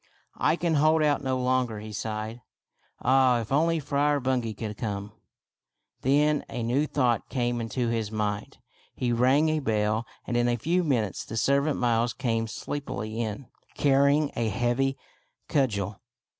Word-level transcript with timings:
"I 0.35 0.55
can 0.55 0.73
hold 0.81 1.03
out 1.03 1.23
no 1.23 1.37
longer," 1.37 1.79
he 1.79 1.93
sighed." 1.93 2.41
Ah, 3.03 3.39
if 3.41 3.51
only 3.51 3.79
Friar 3.79 4.19
Bungay 4.19 4.53
could 4.55 4.75
come!" 4.75 5.11
Then 6.01 6.43
a 6.49 6.63
new 6.63 6.87
thought 6.87 7.29
came 7.29 7.61
into 7.61 7.87
his 7.87 8.11
mind. 8.11 8.57
He 8.95 9.09
74 9.11 9.17
THIRTY 9.17 9.17
MORE 9.21 9.25
FAMOUS 9.27 9.43
STORIES 9.45 9.49
rang 9.49 9.49
a 9.49 9.61
bell, 9.91 10.05
and 10.25 10.37
in 10.37 10.47
a 10.47 10.55
few 10.57 10.83
minutes 10.83 11.23
the 11.23 11.37
servant 11.37 11.77
Miles 11.79 12.13
came 12.13 12.47
sleepily 12.47 13.21
in, 13.21 13.45
carrying 13.75 14.31
a 14.35 14.47
heavy 14.49 14.97
cudgel. 15.47 16.01